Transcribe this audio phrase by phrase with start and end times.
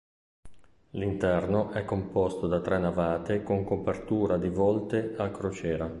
[0.93, 5.87] L'interno è composto da tre navate con copertura di volte a crociera.